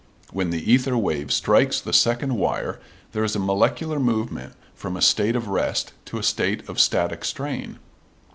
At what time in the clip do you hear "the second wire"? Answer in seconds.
1.79-2.79